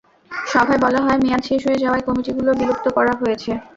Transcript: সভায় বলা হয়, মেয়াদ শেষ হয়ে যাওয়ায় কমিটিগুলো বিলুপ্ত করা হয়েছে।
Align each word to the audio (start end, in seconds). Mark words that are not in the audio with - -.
সভায় 0.47 0.79
বলা 0.83 0.99
হয়, 1.01 1.19
মেয়াদ 1.23 1.43
শেষ 1.49 1.61
হয়ে 1.67 1.81
যাওয়ায় 1.83 2.05
কমিটিগুলো 2.07 2.49
বিলুপ্ত 2.59 2.85
করা 2.97 3.13
হয়েছে। 3.21 3.51